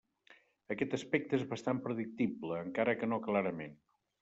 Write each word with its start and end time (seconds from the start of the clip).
Aquest 0.75 0.95
aspecte 0.97 1.37
és 1.41 1.45
bastant 1.51 1.83
predictible, 1.85 2.59
encara 2.65 2.99
que 3.03 3.13
no 3.13 3.23
clarament. 3.31 3.81